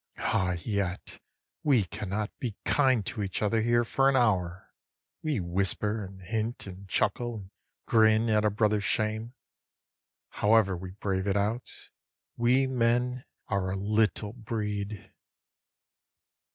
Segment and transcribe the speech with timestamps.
[0.17, 1.19] Ah yet,
[1.61, 4.71] we cannot be kind to each other here for an hour;
[5.21, 7.51] We whisper, and hint, and chuckle, and
[7.85, 9.35] grin at a brother's shame;
[10.29, 11.69] However we brave it out,
[12.35, 15.11] we men are a little breed.